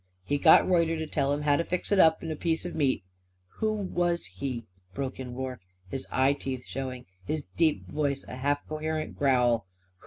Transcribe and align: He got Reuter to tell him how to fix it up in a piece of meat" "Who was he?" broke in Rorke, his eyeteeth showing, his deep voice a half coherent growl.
He 0.23 0.39
got 0.39 0.67
Reuter 0.67 0.97
to 0.97 1.05
tell 1.05 1.31
him 1.31 1.43
how 1.43 1.57
to 1.57 1.63
fix 1.63 1.91
it 1.91 1.99
up 1.99 2.23
in 2.23 2.31
a 2.31 2.35
piece 2.35 2.65
of 2.65 2.73
meat" 2.73 3.03
"Who 3.59 3.71
was 3.71 4.25
he?" 4.25 4.63
broke 4.95 5.19
in 5.19 5.35
Rorke, 5.35 5.61
his 5.89 6.07
eyeteeth 6.11 6.65
showing, 6.65 7.05
his 7.23 7.43
deep 7.55 7.87
voice 7.87 8.23
a 8.27 8.37
half 8.37 8.65
coherent 8.67 9.15
growl. 9.15 9.67